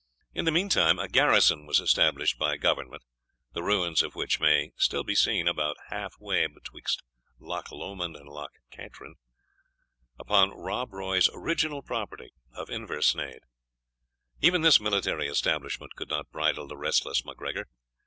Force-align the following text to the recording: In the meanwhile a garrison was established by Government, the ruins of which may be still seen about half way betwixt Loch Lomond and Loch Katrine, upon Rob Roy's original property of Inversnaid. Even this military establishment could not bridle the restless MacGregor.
In 0.33 0.45
the 0.45 0.51
meanwhile 0.51 0.99
a 0.99 1.07
garrison 1.07 1.67
was 1.67 1.79
established 1.79 2.39
by 2.39 2.57
Government, 2.57 3.03
the 3.53 3.61
ruins 3.61 4.01
of 4.01 4.15
which 4.15 4.39
may 4.39 4.65
be 4.69 4.73
still 4.77 5.03
seen 5.13 5.47
about 5.47 5.77
half 5.89 6.19
way 6.19 6.47
betwixt 6.47 7.03
Loch 7.37 7.71
Lomond 7.71 8.15
and 8.15 8.27
Loch 8.27 8.49
Katrine, 8.71 9.13
upon 10.17 10.57
Rob 10.57 10.91
Roy's 10.91 11.29
original 11.35 11.83
property 11.83 12.33
of 12.51 12.67
Inversnaid. 12.71 13.41
Even 14.41 14.63
this 14.63 14.79
military 14.81 15.27
establishment 15.27 15.95
could 15.95 16.09
not 16.09 16.31
bridle 16.31 16.67
the 16.67 16.77
restless 16.77 17.23
MacGregor. 17.23 17.67